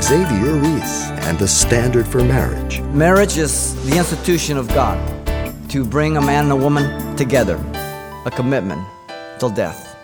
[0.00, 2.80] Xavier Ries and the standard for marriage.
[2.92, 4.98] Marriage is the institution of God
[5.70, 7.56] to bring a man and a woman together,
[8.24, 8.80] a commitment
[9.38, 9.96] till death.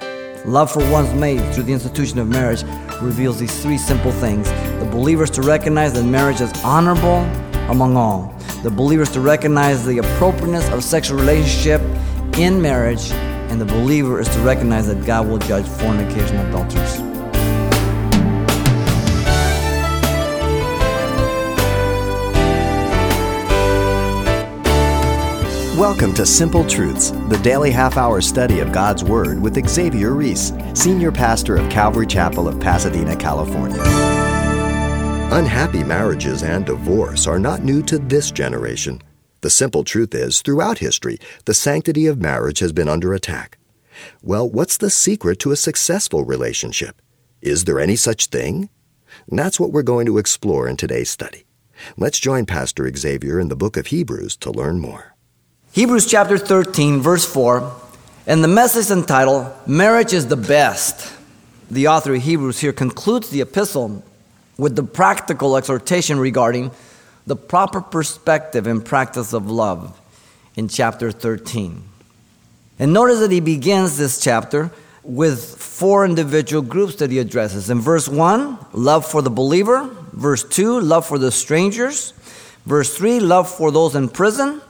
[0.46, 2.62] Love for one's mate through the institution of marriage
[3.02, 4.48] reveals these three simple things.
[4.50, 7.18] The believers to recognize that marriage is honorable
[7.70, 8.34] among all.
[8.62, 11.80] The believers to recognize the appropriateness of sexual relationship
[12.38, 13.10] in marriage.
[13.50, 16.99] And the believer is to recognize that God will judge fornication and adulterers.
[25.80, 30.52] Welcome to Simple Truths, the daily half hour study of God's Word with Xavier Ries,
[30.74, 33.80] Senior Pastor of Calvary Chapel of Pasadena, California.
[35.32, 39.00] Unhappy marriages and divorce are not new to this generation.
[39.40, 43.56] The simple truth is, throughout history, the sanctity of marriage has been under attack.
[44.22, 47.00] Well, what's the secret to a successful relationship?
[47.40, 48.68] Is there any such thing?
[49.30, 51.44] And that's what we're going to explore in today's study.
[51.96, 55.09] Let's join Pastor Xavier in the book of Hebrews to learn more.
[55.72, 57.72] Hebrews chapter 13, verse 4,
[58.26, 61.16] and the message entitled, Marriage is the Best.
[61.70, 64.02] The author of Hebrews here concludes the epistle
[64.58, 66.72] with the practical exhortation regarding
[67.24, 69.96] the proper perspective and practice of love
[70.56, 71.84] in chapter 13.
[72.80, 74.72] And notice that he begins this chapter
[75.04, 77.70] with four individual groups that he addresses.
[77.70, 79.88] In verse 1, love for the believer.
[80.14, 82.12] Verse 2, love for the strangers.
[82.66, 84.62] Verse 3, love for those in prison.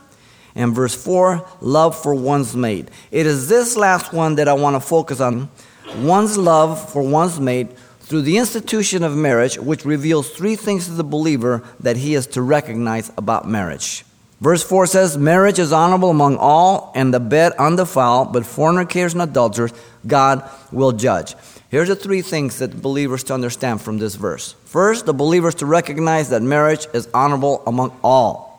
[0.55, 2.89] And verse 4, love for one's mate.
[3.11, 5.49] It is this last one that I want to focus on
[5.97, 7.69] one's love for one's mate
[8.01, 12.27] through the institution of marriage, which reveals three things to the believer that he is
[12.27, 14.03] to recognize about marriage.
[14.41, 19.21] Verse 4 says, Marriage is honorable among all, and the bed undefiled, but fornicators and
[19.21, 19.71] adulterers
[20.05, 21.35] God will judge.
[21.69, 24.55] Here's the three things that believers to understand from this verse.
[24.65, 28.50] First, the believers to recognize that marriage is honorable among all.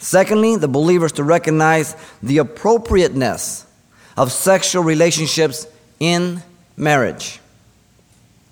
[0.00, 3.66] Secondly, the believers to recognize the appropriateness
[4.16, 5.66] of sexual relationships
[6.00, 6.42] in
[6.76, 7.38] marriage.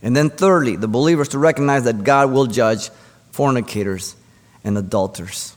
[0.03, 2.91] And then thirdly, the believers to recognize that God will judge
[3.32, 4.14] fornicators
[4.62, 5.56] and adulterers.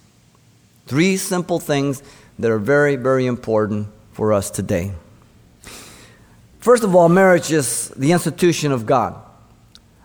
[0.88, 2.02] Three simple things
[2.40, 4.94] that are very, very important for us today.
[6.60, 9.22] First of all, marriage is the institution of God,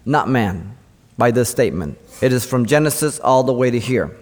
[0.04, 0.76] not man,
[1.16, 1.96] by this statement.
[2.20, 4.16] It is from Genesis all the way to here.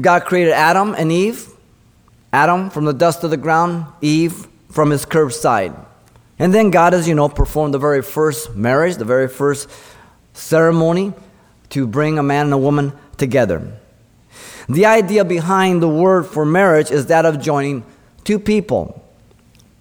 [0.00, 1.48] God created Adam and Eve.
[2.32, 5.74] Adam from the dust of the ground, Eve from his curved side.
[6.38, 9.68] And then God, as you know, performed the very first marriage, the very first
[10.32, 11.12] ceremony
[11.70, 13.78] to bring a man and a woman together.
[14.68, 17.84] The idea behind the word for marriage is that of joining
[18.24, 19.04] two people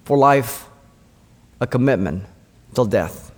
[0.05, 0.67] for life,
[1.59, 2.25] a commitment
[2.73, 3.31] till death,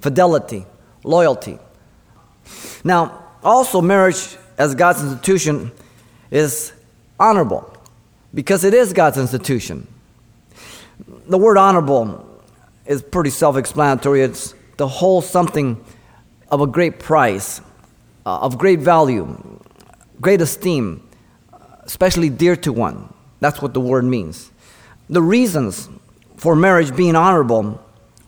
[0.00, 0.66] fidelity,
[1.02, 1.58] loyalty.
[2.84, 5.72] Now, also, marriage as God's institution
[6.30, 6.72] is
[7.18, 7.76] honorable
[8.32, 9.88] because it is God's institution.
[11.26, 12.40] The word honorable
[12.86, 14.22] is pretty self explanatory.
[14.22, 15.84] It's to hold something
[16.48, 17.60] of a great price,
[18.24, 19.26] uh, of great value,
[20.20, 21.02] great esteem,
[21.82, 23.12] especially dear to one.
[23.40, 24.52] That's what the word means.
[25.10, 25.88] The reasons
[26.36, 27.84] for marriage being honorable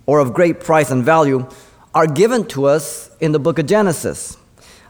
[0.07, 1.47] or of great price and value
[1.95, 4.37] are given to us in the book of Genesis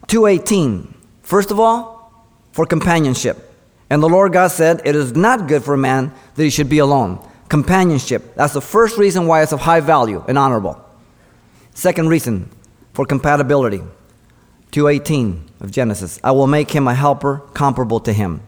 [0.07, 2.13] 2:18 First of all,
[2.53, 3.51] for companionship.
[3.91, 6.69] And the Lord God said, It is not good for a man that he should
[6.69, 7.19] be alone.
[7.49, 8.35] Companionship.
[8.37, 10.81] That's the first reason why it's of high value and honorable.
[11.75, 12.49] Second reason,
[12.93, 13.83] for compatibility.
[14.71, 16.19] 2:18 of Genesis.
[16.25, 18.41] I will make him a helper comparable to him.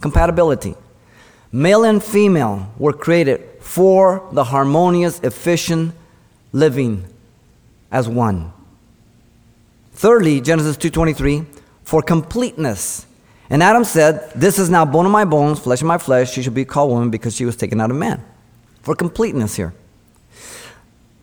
[0.00, 0.74] Compatibility.
[1.52, 5.92] Male and female were created for the harmonious, efficient
[6.52, 7.04] living
[7.92, 8.52] as one.
[9.92, 11.46] Thirdly, Genesis 2:23,
[11.90, 13.04] for completeness.
[13.50, 16.32] And Adam said, This is now bone of my bones, flesh of my flesh.
[16.32, 18.22] She should be called woman because she was taken out of man.
[18.82, 19.74] For completeness here.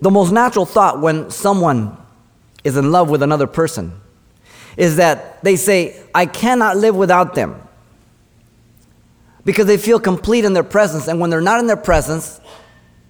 [0.01, 1.95] The most natural thought when someone
[2.65, 3.93] is in love with another person
[4.75, 7.65] is that they say, I cannot live without them.
[9.45, 12.41] Because they feel complete in their presence, and when they're not in their presence,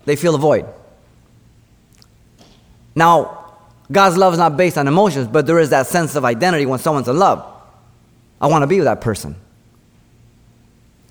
[0.06, 0.68] they feel a void.
[2.94, 3.47] Now,
[3.92, 6.80] God's love is not based on emotions, but there is that sense of identity when
[6.80, 7.46] someone's in love.
[8.42, 9.36] I want to be with that person.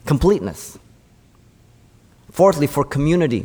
[0.05, 0.79] Completeness.
[2.31, 3.41] Fourthly, for community.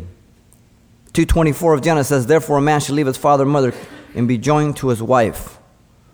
[1.13, 3.73] 224 of Genesis says, Therefore a man should leave his father and mother
[4.15, 5.57] and be joined to his wife.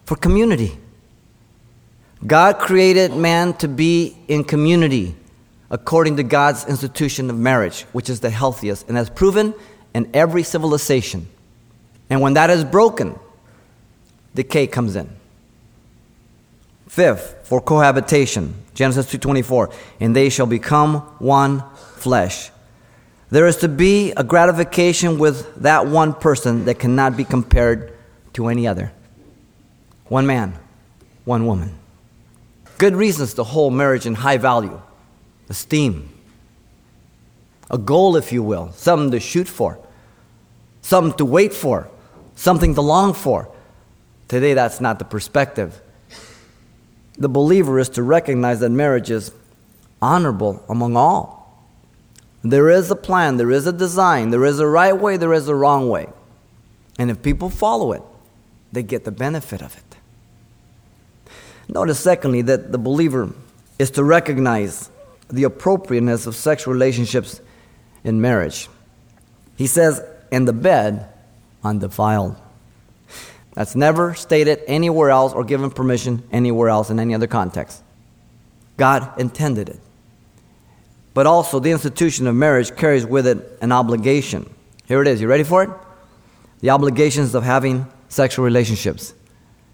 [0.05, 0.77] For community.
[2.25, 5.15] God created man to be in community
[5.69, 9.53] according to God's institution of marriage, which is the healthiest and has proven
[9.93, 11.27] in every civilization.
[12.09, 13.19] And when that is broken,
[14.33, 15.09] decay comes in.
[16.87, 19.69] Fifth, for cohabitation, Genesis 2:24,
[19.99, 21.63] and they shall become one
[21.95, 22.51] flesh.
[23.29, 27.93] There is to be a gratification with that one person that cannot be compared
[28.33, 28.93] to any other.
[30.07, 30.57] One man,
[31.25, 31.73] one woman.
[32.77, 34.79] Good reasons to hold marriage in high value,
[35.49, 36.09] esteem,
[37.69, 39.77] a goal, if you will, something to shoot for,
[40.81, 41.89] something to wait for,
[42.37, 43.49] something to long for.
[44.29, 45.81] Today, that's not the perspective.
[47.17, 49.33] The believer is to recognize that marriage is
[50.01, 51.67] honorable among all.
[52.43, 55.49] There is a plan, there is a design, there is a right way, there is
[55.49, 56.07] a wrong way.
[56.99, 58.03] And if people follow it,
[58.71, 59.83] they get the benefit of it.
[61.67, 63.33] Notice, secondly, that the believer
[63.79, 64.89] is to recognize
[65.29, 67.41] the appropriateness of sexual relationships
[68.03, 68.69] in marriage.
[69.57, 70.01] He says,
[70.31, 71.09] and the bed
[71.67, 72.35] undefiled.
[73.53, 77.83] That's never stated anywhere else or given permission anywhere else in any other context.
[78.77, 79.79] God intended it.
[81.13, 84.47] But also, the institution of marriage carries with it an obligation.
[84.87, 85.19] Here it is.
[85.19, 85.69] You ready for it?
[86.59, 89.13] The obligations of having sexual relationships.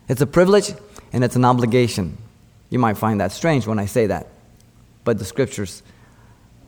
[0.07, 0.72] It's a privilege
[1.12, 2.18] and it's an obligation.
[2.69, 4.28] You might find that strange when I say that,
[5.04, 5.84] but the scriptures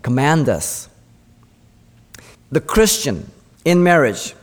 [0.01, 0.89] command us
[2.51, 3.31] the Christian
[3.63, 4.35] in marriage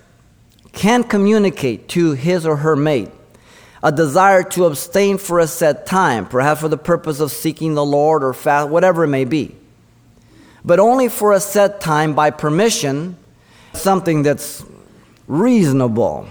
[0.73, 3.11] can communicate to his or her mate
[3.83, 7.85] a desire to abstain for a set time, perhaps for the purpose of seeking the
[7.85, 9.55] Lord or fast, whatever it may be,
[10.65, 13.17] but only for a set time by permission,
[13.73, 14.65] something that's
[15.27, 16.29] reasonable.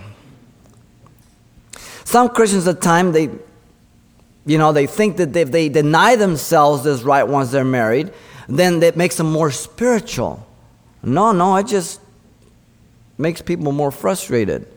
[2.05, 3.29] Some Christians at times they
[4.45, 8.11] you know they think that if they deny themselves this right once they're married,
[8.47, 10.45] then that makes them more spiritual.
[11.03, 11.99] No, no, it just
[13.21, 14.67] makes people more frustrated.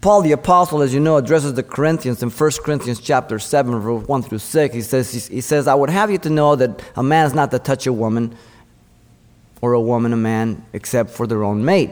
[0.00, 4.06] Paul the apostle, as you know, addresses the Corinthians in 1 Corinthians chapter 7, verse
[4.06, 4.74] 1 through 6.
[4.74, 7.50] He says, he says, I would have you to know that a man is not
[7.50, 8.36] to touch a woman,
[9.60, 11.90] or a woman a man, except for their own mate.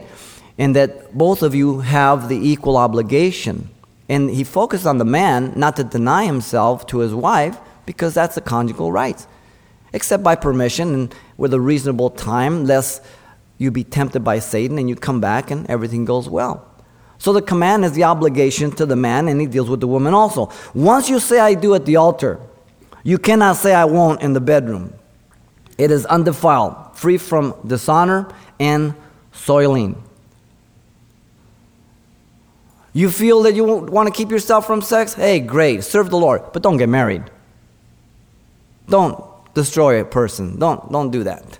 [0.57, 3.69] And that both of you have the equal obligation.
[4.07, 8.35] And he focused on the man not to deny himself to his wife, because that's
[8.35, 9.27] the conjugal rights
[9.93, 13.01] except by permission and with a reasonable time, lest
[13.57, 16.65] you be tempted by Satan and you come back and everything goes well.
[17.17, 20.13] So the command is the obligation to the man, and he deals with the woman
[20.13, 20.51] also.
[20.73, 22.39] Once you say, I do at the altar,
[23.03, 24.93] you cannot say, I won't in the bedroom.
[25.77, 28.93] It is undefiled, free from dishonor and
[29.31, 30.03] soiling.
[32.93, 35.13] You feel that you want to keep yourself from sex?
[35.13, 37.23] Hey, great, serve the Lord, but don't get married.
[38.89, 40.57] Don't destroy a person.
[40.59, 41.59] Don't, don't do that.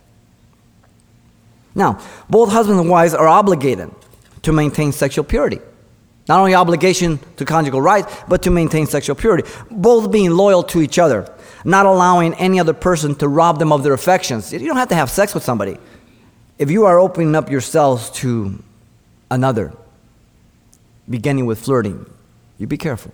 [1.78, 3.92] Now, both husbands and wives are obligated
[4.42, 5.60] to maintain sexual purity.
[6.28, 9.48] Not only obligation to conjugal rights, but to maintain sexual purity.
[9.70, 11.32] Both being loyal to each other,
[11.64, 14.52] not allowing any other person to rob them of their affections.
[14.52, 15.78] You don't have to have sex with somebody.
[16.58, 18.62] If you are opening up yourselves to
[19.30, 19.72] another,
[21.08, 22.10] beginning with flirting,
[22.58, 23.14] you be careful.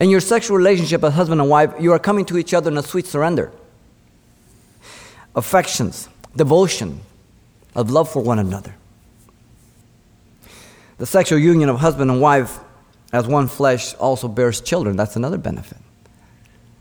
[0.00, 2.76] In your sexual relationship as husband and wife, you are coming to each other in
[2.76, 3.52] a sweet surrender.
[5.36, 7.00] Affections, devotion,
[7.74, 8.74] of love for one another.
[10.98, 12.60] The sexual union of husband and wife
[13.12, 14.96] as one flesh also bears children.
[14.96, 15.78] That's another benefit.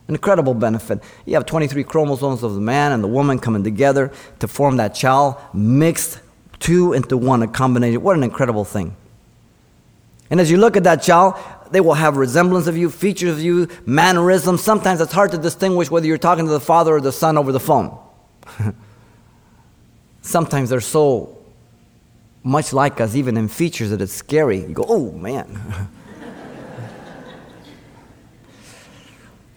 [0.08, 1.02] An incredible benefit.
[1.26, 4.94] You have 23 chromosomes of the man and the woman coming together to form that
[4.94, 6.20] child, mixed
[6.60, 8.02] two into one, a combination.
[8.02, 8.96] What an incredible thing.
[10.30, 11.36] And as you look at that child,
[11.72, 14.62] they will have resemblance of you, features of you, mannerisms.
[14.62, 17.52] Sometimes it's hard to distinguish whether you're talking to the father or the son over
[17.52, 17.98] the phone.
[20.32, 21.38] Sometimes they're so
[22.42, 24.60] much like us, even in features, that it's scary.
[24.60, 25.62] You go, oh man.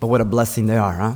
[0.01, 1.15] but what a blessing they are, huh?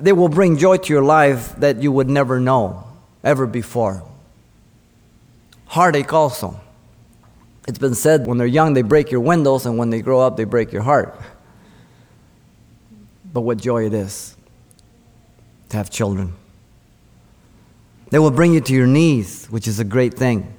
[0.00, 2.84] They will bring joy to your life that you would never know
[3.24, 4.04] ever before.
[5.66, 6.60] Heartache also.
[7.66, 10.36] It's been said when they're young, they break your windows, and when they grow up,
[10.36, 11.20] they break your heart.
[13.32, 14.36] But what joy it is
[15.70, 16.34] to have children.
[18.10, 20.54] They will bring you to your knees, which is a great thing.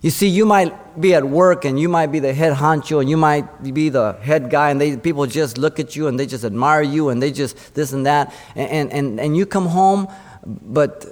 [0.00, 3.08] You see, you might be at work and you might be the head honcho and
[3.08, 6.26] you might be the head guy, and they, people just look at you and they
[6.26, 8.34] just admire you and they just this and that.
[8.56, 10.08] And, and, and you come home,
[10.44, 11.06] but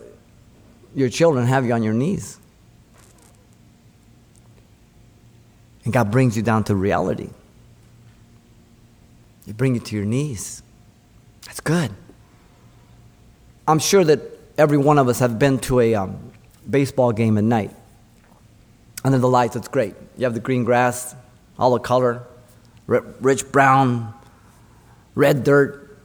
[0.94, 2.38] your children have you on your knees.
[5.84, 7.30] And God brings you down to reality.
[9.46, 10.62] He brings you to your knees.
[11.46, 11.92] That's good.
[13.68, 14.20] I'm sure that
[14.60, 16.32] every one of us have been to a um,
[16.68, 17.70] baseball game at night.
[19.02, 19.94] Under the lights, it's great.
[20.18, 21.14] You have the green grass,
[21.58, 22.22] all the color,
[22.86, 24.12] rich brown,
[25.14, 25.98] red dirt.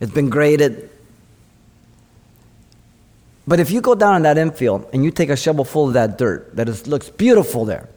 [0.00, 0.90] It's been graded.
[3.46, 5.94] But if you go down in that infield and you take a shovel full of
[5.94, 7.88] that dirt that is, looks beautiful there,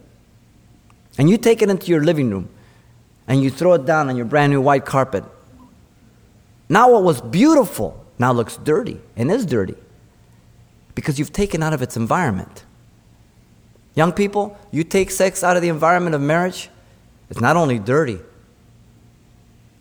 [1.17, 2.49] and you take it into your living room
[3.27, 5.25] and you throw it down on your brand new white carpet,
[6.69, 9.75] now what was beautiful now looks dirty and is dirty
[10.95, 12.63] because you've taken out of its environment.
[13.95, 16.69] Young people, you take sex out of the environment of marriage,
[17.29, 18.19] it's not only dirty,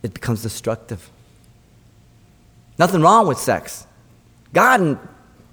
[0.01, 1.09] it becomes destructive.
[2.77, 3.85] Nothing wrong with sex.
[4.53, 4.99] God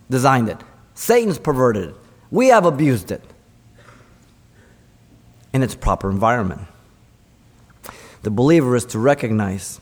[0.09, 0.59] designed it,
[0.95, 1.95] Satan's perverted it.
[2.31, 3.23] We have abused it
[5.53, 6.63] in its proper environment.
[8.23, 9.81] The believer is to recognize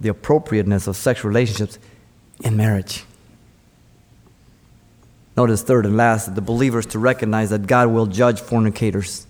[0.00, 1.78] the appropriateness of sexual relationships
[2.44, 3.04] in marriage.
[5.36, 9.26] Notice, third and last, the believer is to recognize that God will judge fornicators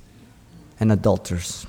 [0.80, 1.66] and adulterers.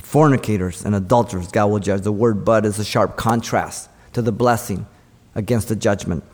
[0.00, 2.02] Fornicators and adulterers, God will judge.
[2.02, 4.86] The word but is a sharp contrast to the blessing
[5.34, 6.24] against the judgment.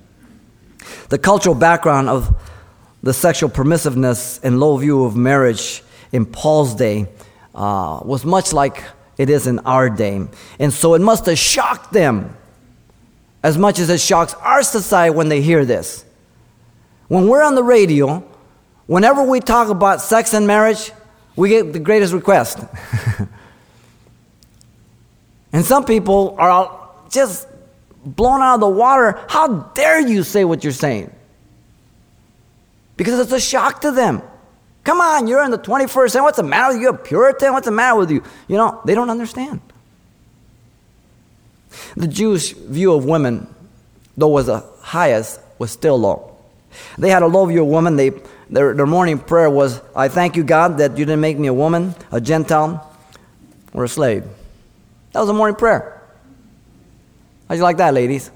[1.09, 2.37] The cultural background of
[3.03, 5.83] the sexual permissiveness and low view of marriage
[6.13, 7.07] in Paul's day
[7.55, 8.85] uh, was much like
[9.19, 10.27] it is in our day.
[10.59, 12.37] And so it must have shocked them
[13.43, 16.05] as much as it shocks our society when they hear this.
[17.09, 18.25] When we're on the radio,
[18.87, 20.93] whenever we talk about sex and marriage,
[21.37, 22.59] we get the greatest request.
[25.53, 27.49] and some people are just
[28.05, 29.19] blown out of the water.
[29.29, 31.13] How dare you say what you're saying?
[32.97, 34.23] Because it's a shock to them.
[34.88, 36.23] Come on, you're in the 21st century.
[36.23, 36.88] What's the matter with you?
[36.88, 37.52] A Puritan?
[37.52, 38.23] What's the matter with you?
[38.49, 39.61] You know, they don't understand.
[41.95, 43.54] The Jewish view of women,
[44.16, 46.35] though was the highest, was still low.
[46.97, 47.97] They had a low view of woman.
[47.97, 48.12] They,
[48.49, 51.52] their, their morning prayer was, I thank you, God, that you didn't make me a
[51.52, 52.90] woman, a Gentile,
[53.75, 54.25] or a slave.
[55.12, 56.00] That was a morning prayer.
[57.47, 58.30] How'd you like that, ladies?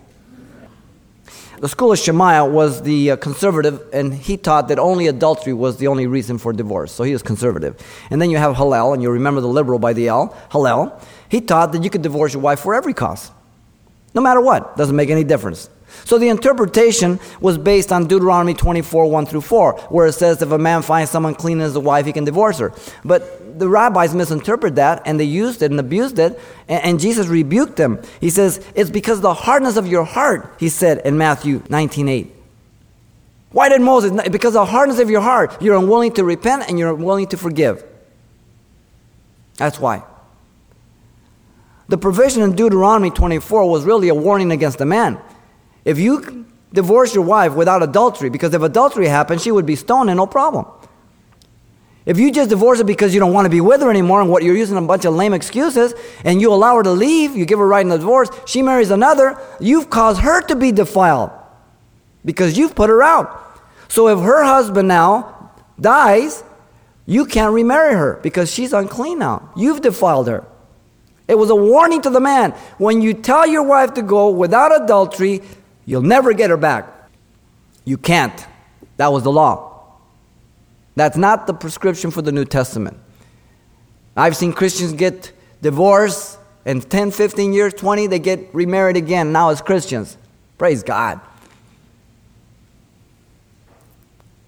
[1.58, 5.76] The school of Shammai was the uh, conservative, and he taught that only adultery was
[5.76, 6.90] the only reason for divorce.
[6.90, 7.76] So he was conservative.
[8.10, 11.00] And then you have Hillel, and you remember the liberal by the L, Hillel.
[11.28, 13.30] He taught that you could divorce your wife for every cause,
[14.14, 14.76] no matter what.
[14.76, 15.68] Doesn't make any difference.
[16.04, 20.50] So the interpretation was based on Deuteronomy 24, 1 through 4, where it says if
[20.50, 22.72] a man finds someone clean as a wife, he can divorce her.
[23.04, 27.26] But the rabbis misinterpreted that and they used it and abused it, and, and Jesus
[27.26, 28.00] rebuked them.
[28.20, 32.34] He says, It's because the hardness of your heart, he said in Matthew 19, 8.
[33.50, 34.12] Why did Moses?
[34.30, 37.36] Because of the hardness of your heart, you're unwilling to repent and you're unwilling to
[37.36, 37.84] forgive.
[39.56, 40.02] That's why.
[41.92, 45.20] The provision in Deuteronomy 24 was really a warning against the man.
[45.84, 50.08] If you divorce your wife without adultery, because if adultery happened, she would be stoned
[50.08, 50.64] and no problem.
[52.06, 54.30] If you just divorce her because you don't want to be with her anymore and
[54.30, 55.92] what you're using a bunch of lame excuses
[56.24, 58.90] and you allow her to leave, you give her right in the divorce, she marries
[58.90, 61.30] another, you've caused her to be defiled
[62.24, 63.60] because you've put her out.
[63.88, 66.42] So if her husband now dies,
[67.04, 69.52] you can't remarry her because she's unclean now.
[69.54, 70.46] You've defiled her.
[71.28, 72.52] It was a warning to the man.
[72.78, 75.40] When you tell your wife to go without adultery,
[75.84, 76.88] You'll never get her back.
[77.84, 78.46] You can't.
[78.96, 79.70] That was the law.
[80.94, 82.98] That's not the prescription for the New Testament.
[84.16, 89.50] I've seen Christians get divorced and 10, 15 years, 20, they get remarried again now
[89.50, 90.16] as Christians.
[90.58, 91.20] Praise God.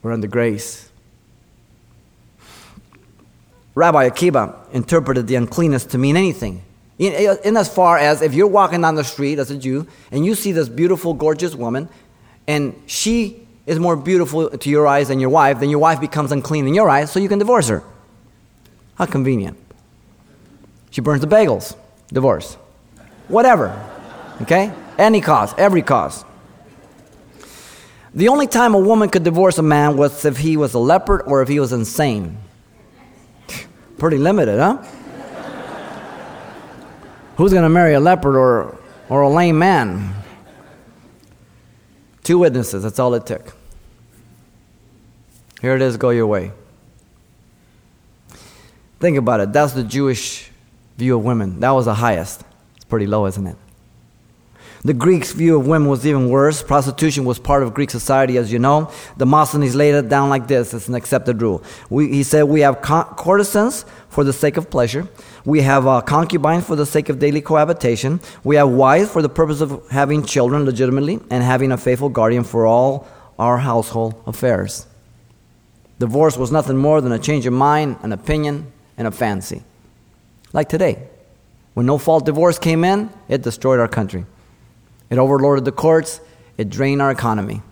[0.03, 0.91] We're under grace.
[3.75, 6.63] Rabbi Akiba interpreted the uncleanness to mean anything.
[6.99, 10.25] In, in, as far as if you're walking down the street as a Jew and
[10.25, 11.89] you see this beautiful, gorgeous woman,
[12.47, 16.31] and she is more beautiful to your eyes than your wife, then your wife becomes
[16.31, 17.83] unclean in your eyes, so you can divorce her.
[18.97, 19.59] How convenient.
[20.91, 21.75] She burns the bagels,
[22.13, 22.55] divorce.
[23.27, 23.77] Whatever.
[24.43, 24.73] Okay?
[24.97, 26.25] Any cause, every cause.
[28.15, 31.23] The only time a woman could divorce a man was if he was a leopard
[31.27, 32.39] or if he was insane.
[33.99, 34.83] Pretty limited, huh?
[37.37, 40.15] Who's going to marry a leopard or, or a lame man?
[42.23, 43.55] Two witnesses, that's all it took.
[45.61, 46.53] Here it is, go your way.
[49.01, 49.53] Think about it.
[49.53, 50.51] That's the Jewish
[50.97, 51.61] view of women.
[51.61, 52.43] That was the highest.
[52.77, 53.57] It's pretty low, isn't it?
[54.85, 56.63] The Greeks' view of women was even worse.
[56.63, 58.91] Prostitution was part of Greek society, as you know.
[59.17, 61.63] Demosthenes laid it down like this it's an accepted rule.
[61.89, 65.09] We, he said, We have courtesans for the sake of pleasure,
[65.47, 69.29] we have uh, concubines for the sake of daily cohabitation, we have wives for the
[69.29, 74.87] purpose of having children legitimately, and having a faithful guardian for all our household affairs.
[75.99, 79.63] Divorce was nothing more than a change of mind, an opinion, and a fancy.
[80.53, 81.09] Like today.
[81.73, 84.27] When no fault divorce came in, it destroyed our country.
[85.11, 86.21] It overloaded the courts,
[86.57, 87.63] it drained our economy,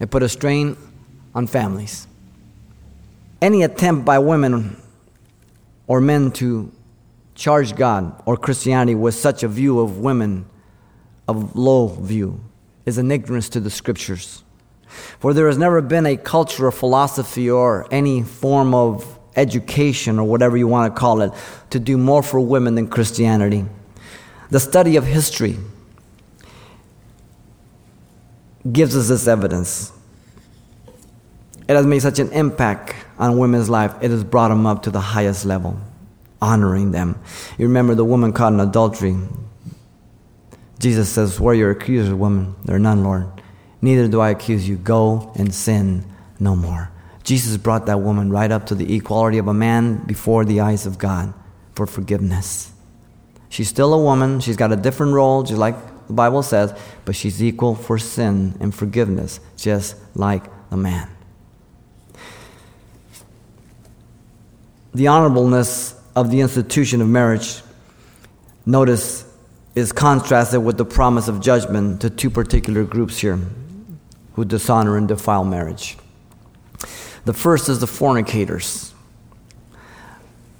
[0.00, 0.76] it put a strain
[1.34, 2.06] on families.
[3.40, 4.80] Any attempt by women
[5.86, 6.72] or men to
[7.34, 10.46] charge God or Christianity with such a view of women,
[11.28, 12.40] of low view,
[12.84, 14.42] is an ignorance to the scriptures.
[15.20, 20.26] For there has never been a culture or philosophy or any form of education or
[20.26, 21.32] whatever you want to call it
[21.70, 23.64] to do more for women than Christianity.
[24.50, 25.56] The study of history
[28.70, 29.92] gives us this evidence.
[31.68, 34.90] It has made such an impact on women's life, it has brought them up to
[34.90, 35.78] the highest level,
[36.40, 37.20] honoring them.
[37.58, 39.16] You remember the woman caught in adultery.
[40.78, 42.54] Jesus says, Where are your accusers, woman?
[42.64, 43.26] There are none, Lord.
[43.82, 44.76] Neither do I accuse you.
[44.76, 46.04] Go and sin
[46.40, 46.90] no more.
[47.24, 50.86] Jesus brought that woman right up to the equality of a man before the eyes
[50.86, 51.34] of God
[51.74, 52.72] for forgiveness.
[53.50, 55.76] She's still a woman, she's got a different role, just like
[56.08, 61.08] the Bible says, but she's equal for sin and forgiveness, just like the man.
[64.94, 67.62] The honorableness of the institution of marriage,
[68.66, 69.24] notice,
[69.74, 73.38] is contrasted with the promise of judgment to two particular groups here
[74.32, 75.96] who dishonor and defile marriage.
[77.26, 78.87] The first is the fornicators.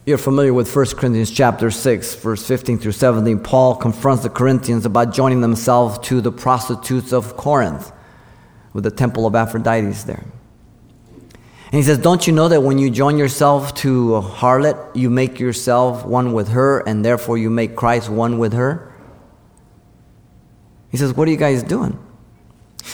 [0.09, 3.41] You're familiar with 1 Corinthians chapter 6, verse 15 through 17.
[3.41, 7.93] Paul confronts the Corinthians about joining themselves to the prostitutes of Corinth
[8.73, 10.25] with the temple of Aphrodite there.
[11.21, 15.11] And he says, Don't you know that when you join yourself to a harlot, you
[15.11, 18.91] make yourself one with her, and therefore you make Christ one with her?
[20.91, 22.03] He says, What are you guys doing?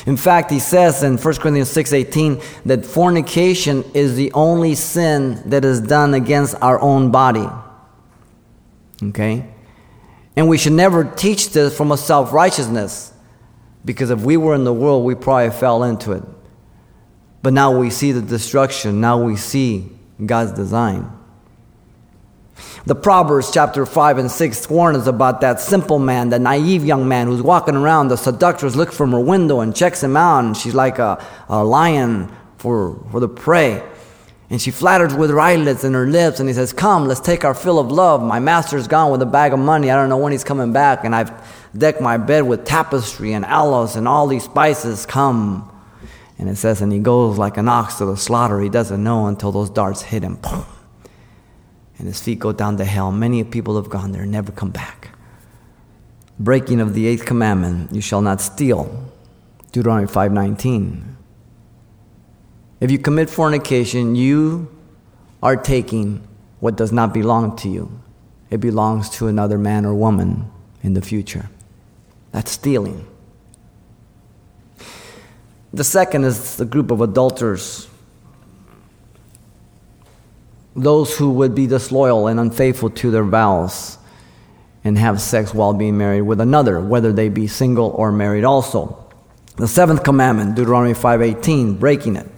[0.07, 5.65] In fact, he says in 1 Corinthians 6:18 that fornication is the only sin that
[5.65, 7.49] is done against our own body.
[9.03, 9.47] Okay?
[10.37, 13.13] And we should never teach this from a self-righteousness
[13.85, 16.23] because if we were in the world, we probably fell into it.
[17.43, 19.91] But now we see the destruction, now we see
[20.25, 21.11] God's design.
[22.87, 27.09] The Proverbs chapter 5 and 6 warn us about that simple man, that naive young
[27.09, 28.09] man who's walking around.
[28.09, 31.65] The seductress looks from her window and checks him out, and she's like a, a
[31.65, 33.83] lion for, for the prey.
[34.51, 37.43] And she flatters with her eyelids and her lips, and he says, Come, let's take
[37.43, 38.23] our fill of love.
[38.23, 39.91] My master's gone with a bag of money.
[39.91, 41.33] I don't know when he's coming back, and I've
[41.75, 45.07] decked my bed with tapestry and aloes and all these spices.
[45.07, 45.73] Come.
[46.39, 48.61] And it says, And he goes like an ox to the slaughter.
[48.61, 50.39] He doesn't know until those darts hit him.
[51.99, 53.13] And his feet go down to hell.
[53.13, 55.11] Many people have gone there, and never come back.
[56.39, 58.89] Breaking of the eighth commandment, you shall not steal.
[59.73, 61.17] Deuteronomy 5:19.
[62.81, 64.69] If you commit fornication, you
[65.43, 66.27] are taking
[66.61, 67.91] what does not belong to you.
[68.51, 70.51] It belongs to another man or woman
[70.83, 71.49] in the future.
[72.33, 73.07] That's stealing.
[75.73, 77.89] The second is the group of adulterers
[80.77, 83.99] those who would be disloyal and unfaithful to their vows
[84.83, 89.01] and have sex while being married with another, whether they be single or married also.
[89.57, 92.29] The seventh commandment, Deuteronomy 5:18, breaking it.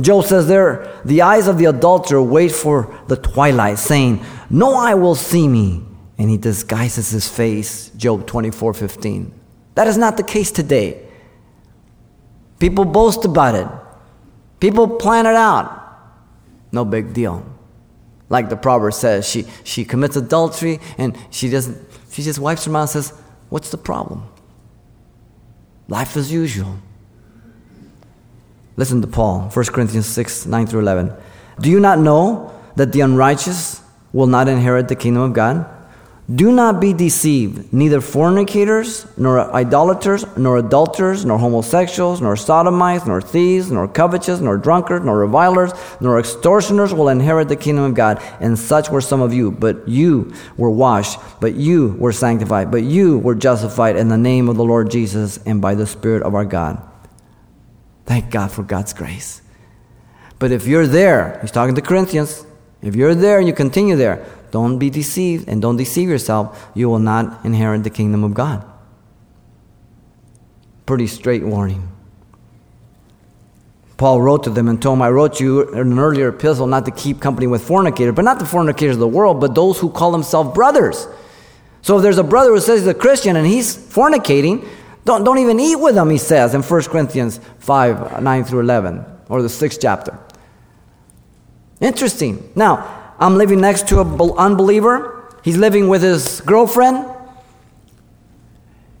[0.00, 4.94] Job says there, the eyes of the adulterer wait for the twilight, saying, No eye
[4.94, 5.82] will see me.
[6.18, 9.32] And he disguises his face, Job 24:15.
[9.74, 11.00] That is not the case today.
[12.58, 13.68] People boast about it.
[14.60, 15.87] People plan it out.
[16.72, 17.44] No big deal.
[18.28, 21.78] Like the proverb says, she, she commits adultery and she doesn't,
[22.10, 24.28] she just wipes her mouth and says, What's the problem?
[25.88, 26.76] Life as usual.
[28.76, 31.12] Listen to Paul, 1 Corinthians 6, 9 through 11.
[31.60, 35.66] Do you not know that the unrighteous will not inherit the kingdom of God?
[36.30, 37.72] Do not be deceived.
[37.72, 44.58] Neither fornicators, nor idolaters, nor adulterers, nor homosexuals, nor sodomites, nor thieves, nor covetous, nor
[44.58, 48.22] drunkards, nor revilers, nor extortioners will inherit the kingdom of God.
[48.40, 49.50] And such were some of you.
[49.50, 54.50] But you were washed, but you were sanctified, but you were justified in the name
[54.50, 56.82] of the Lord Jesus and by the Spirit of our God.
[58.04, 59.40] Thank God for God's grace.
[60.38, 62.44] But if you're there, he's talking to Corinthians,
[62.82, 66.70] if you're there and you continue there, don't be deceived and don't deceive yourself.
[66.74, 68.64] You will not inherit the kingdom of God.
[70.86, 71.88] Pretty straight warning.
[73.98, 76.84] Paul wrote to them and told them, I wrote you in an earlier epistle not
[76.84, 79.90] to keep company with fornicators, but not the fornicators of the world, but those who
[79.90, 81.08] call themselves brothers.
[81.82, 84.66] So if there's a brother who says he's a Christian and he's fornicating,
[85.04, 89.04] don't, don't even eat with him, he says in 1 Corinthians 5 9 through 11.
[89.28, 90.16] or the sixth chapter.
[91.80, 92.50] Interesting.
[92.54, 95.36] Now, I'm living next to an unbeliever.
[95.42, 97.06] He's living with his girlfriend.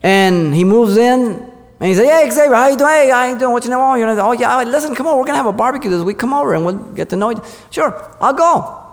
[0.02, 1.48] And he moves in
[1.80, 2.90] and he said, Hey, Xavier, how you doing?
[2.90, 3.52] Hey, how you doing?
[3.52, 3.94] What you know?
[3.94, 6.18] You know, oh, yeah, listen, come on, we're going to have a barbecue this week.
[6.18, 7.42] Come over and we'll get to know you.
[7.70, 8.84] Sure, I'll go.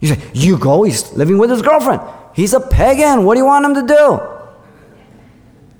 [0.00, 0.82] You say, You go?
[0.82, 2.02] He's living with his girlfriend.
[2.34, 3.24] He's a pagan.
[3.24, 4.20] What do you want him to do?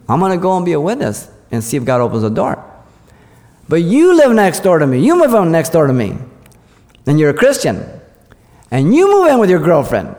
[0.08, 2.64] I'm going to go and be a witness and see if God opens the door.
[3.68, 4.98] But you live next door to me.
[4.98, 6.16] You move in next door to me.
[7.10, 7.84] And you're a Christian.
[8.70, 10.14] And you move in with your girlfriend.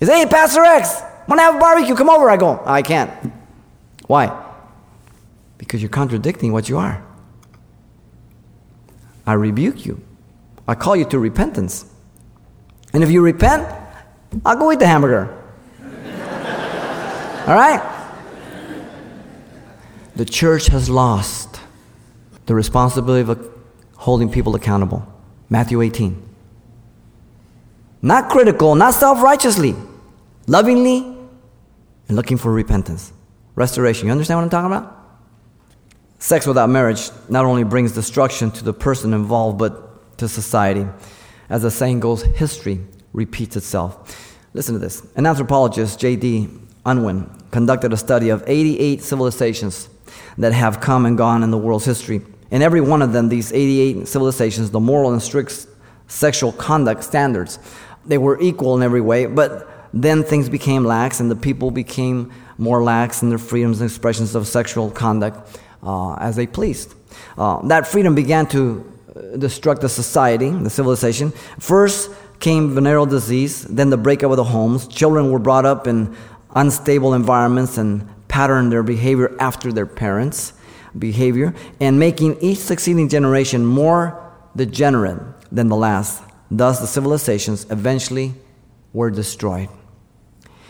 [0.00, 1.94] You say, Hey, Pastor X, want to have a barbecue?
[1.94, 2.30] Come over.
[2.30, 3.10] I go, oh, I can't.
[4.06, 4.34] Why?
[5.58, 7.04] Because you're contradicting what you are.
[9.26, 10.00] I rebuke you.
[10.66, 11.84] I call you to repentance.
[12.94, 13.70] And if you repent,
[14.46, 15.28] I'll go eat the hamburger.
[17.46, 17.82] All right?
[20.16, 21.60] The church has lost
[22.46, 23.46] the responsibility of
[23.96, 25.06] holding people accountable.
[25.50, 26.24] Matthew 18.
[28.02, 29.74] Not critical, not self righteously,
[30.46, 30.98] lovingly,
[32.08, 33.12] and looking for repentance.
[33.54, 34.06] Restoration.
[34.06, 34.94] You understand what I'm talking about?
[36.20, 40.86] Sex without marriage not only brings destruction to the person involved, but to society.
[41.48, 42.80] As the saying goes, history
[43.12, 44.36] repeats itself.
[44.52, 45.06] Listen to this.
[45.16, 46.48] An anthropologist, J.D.
[46.84, 49.88] Unwin, conducted a study of 88 civilizations
[50.36, 52.20] that have come and gone in the world's history.
[52.50, 55.66] In every one of them, these 88 civilizations, the moral and strict
[56.06, 57.58] sexual conduct standards,
[58.06, 62.32] they were equal in every way, but then things became lax and the people became
[62.56, 66.94] more lax in their freedoms and expressions of sexual conduct uh, as they pleased.
[67.36, 71.30] Uh, that freedom began to uh, destruct the society, the civilization.
[71.58, 74.88] First came venereal disease, then the breakup of the homes.
[74.88, 76.14] Children were brought up in
[76.54, 80.52] unstable environments and patterned their behavior after their parents'
[80.98, 86.22] behavior, and making each succeeding generation more degenerate than the last.
[86.50, 88.34] Thus, the civilizations eventually
[88.92, 89.68] were destroyed.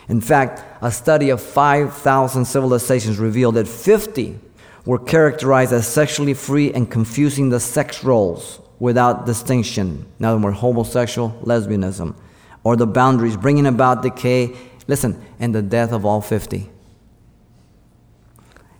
[0.07, 4.39] In fact, a study of 5,000 civilizations revealed that 50
[4.85, 10.05] were characterized as sexually free and confusing the sex roles without distinction.
[10.17, 12.15] In other words, homosexual, lesbianism,
[12.63, 14.55] or the boundaries, bringing about decay,
[14.87, 16.69] listen, and the death of all 50.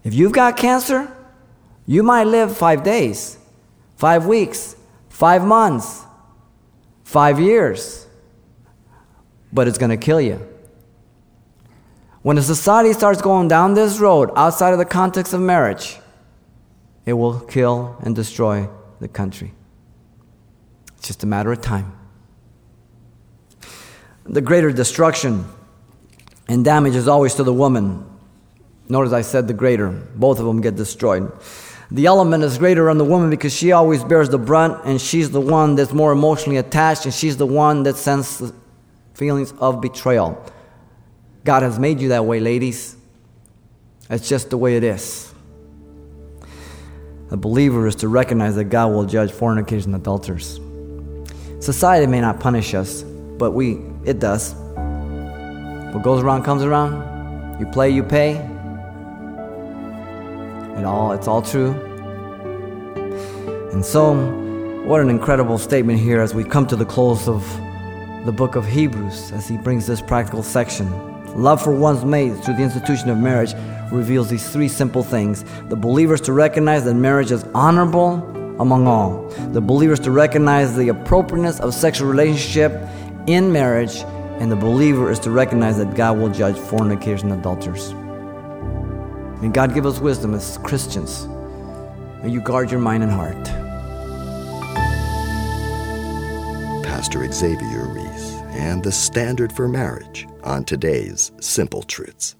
[0.03, 1.15] If you've got cancer,
[1.89, 3.39] you might live five days,
[3.95, 4.75] five weeks,
[5.09, 6.05] five months,
[7.03, 8.05] five years,
[9.51, 10.47] but it's going to kill you.
[12.21, 15.97] When a society starts going down this road outside of the context of marriage,
[17.07, 19.51] it will kill and destroy the country.
[20.97, 21.97] It's just a matter of time.
[24.25, 25.45] The greater destruction
[26.47, 28.05] and damage is always to the woman.
[28.87, 29.89] Notice I said the greater.
[29.89, 31.31] Both of them get destroyed.
[31.91, 35.31] The element is greater on the woman because she always bears the brunt and she's
[35.31, 38.51] the one that's more emotionally attached and she's the one that sends
[39.15, 40.43] feelings of betrayal.
[41.43, 42.95] God has made you that way, ladies.
[44.07, 45.33] That's just the way it is.
[47.31, 50.59] A believer is to recognize that God will judge fornicators and adulterers.
[51.59, 54.53] Society may not punish us, but we it does.
[55.93, 57.59] What goes around comes around.
[57.59, 58.35] You play, you pay.
[60.85, 61.71] All it's all true.
[63.71, 64.13] And so,
[64.85, 67.43] what an incredible statement here as we come to the close of
[68.25, 70.89] the book of Hebrews as he brings this practical section.
[71.35, 73.53] Love for one's mate through the institution of marriage
[73.91, 75.45] reveals these three simple things.
[75.69, 78.15] The believers to recognize that marriage is honorable
[78.59, 79.29] among all.
[79.51, 82.73] The believers to recognize the appropriateness of sexual relationship
[83.27, 84.03] in marriage.
[84.39, 87.93] And the believer is to recognize that God will judge fornicators and adulterers.
[89.41, 91.25] May God give us wisdom as Christians.
[92.21, 93.45] May you guard your mind and heart.
[96.83, 102.35] Pastor Xavier Ries and the standard for marriage on today's Simple Truths.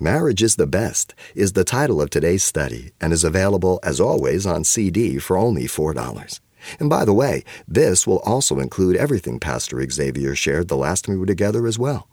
[0.00, 4.46] Marriage is the Best is the title of today's study and is available, as always,
[4.46, 6.40] on CD for only $4.
[6.80, 11.14] And by the way, this will also include everything Pastor Xavier shared the last time
[11.14, 12.08] we were together as well.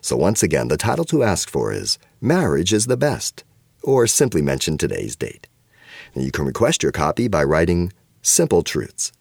[0.00, 3.44] So once again, the title to ask for is Marriage is the Best,
[3.82, 5.46] or simply mention today's date.
[6.14, 9.12] And you can request your copy by writing Simple Truths,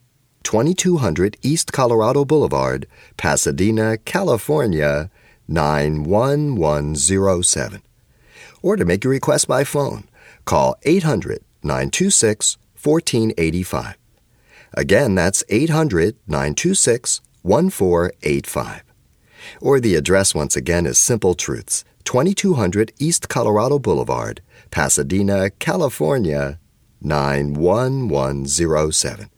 [0.44, 2.88] 2200 East Colorado Boulevard,
[3.18, 5.12] Pasadena, California
[5.50, 7.82] 91107.
[8.62, 10.06] Or to make your request by phone,
[10.46, 13.98] call 800 926 1485.
[14.76, 18.93] Again, that's 800 926 1485.
[19.62, 26.60] Or the address once again is Simple Truths, 2200 East Colorado Boulevard, Pasadena, California
[27.02, 29.30] 91107.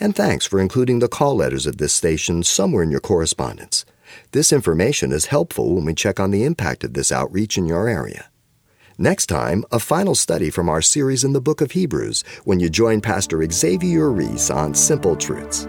[0.00, 3.84] And thanks for including the call letters of this station somewhere in your correspondence.
[4.32, 7.88] This information is helpful when we check on the impact of this outreach in your
[7.88, 8.30] area.
[8.96, 12.68] Next time, a final study from our series in the book of Hebrews when you
[12.68, 15.68] join Pastor Xavier Ries on Simple Truths.